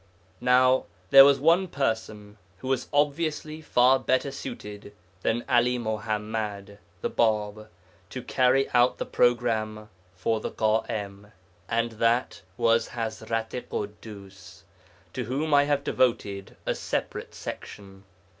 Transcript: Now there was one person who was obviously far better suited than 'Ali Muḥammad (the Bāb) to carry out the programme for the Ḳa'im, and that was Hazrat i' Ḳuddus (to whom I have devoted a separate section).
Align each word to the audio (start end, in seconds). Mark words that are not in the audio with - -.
Now 0.39 0.85
there 1.11 1.23
was 1.23 1.39
one 1.39 1.67
person 1.67 2.39
who 2.57 2.67
was 2.69 2.87
obviously 2.91 3.61
far 3.61 3.99
better 3.99 4.31
suited 4.31 4.95
than 5.21 5.45
'Ali 5.47 5.77
Muḥammad 5.77 6.79
(the 7.01 7.09
Bāb) 7.11 7.67
to 8.09 8.23
carry 8.23 8.67
out 8.71 8.97
the 8.97 9.05
programme 9.05 9.89
for 10.15 10.39
the 10.39 10.49
Ḳa'im, 10.49 11.31
and 11.69 11.91
that 11.91 12.41
was 12.57 12.87
Hazrat 12.89 13.53
i' 13.53 13.61
Ḳuddus 13.61 14.63
(to 15.13 15.25
whom 15.25 15.53
I 15.53 15.65
have 15.65 15.83
devoted 15.83 16.55
a 16.65 16.73
separate 16.73 17.35
section). 17.35 18.03